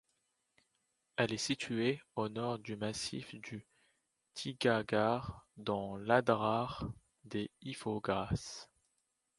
Elle 1.17 1.31
est 1.31 1.37
située 1.37 2.01
au 2.15 2.27
nord 2.27 2.57
du 2.57 2.75
massif 2.75 3.35
du 3.35 3.67
Tighaghar, 4.33 5.45
dans 5.57 5.95
l'Adrar 5.95 6.89
des 7.25 7.51
Ifoghas. 7.61 8.65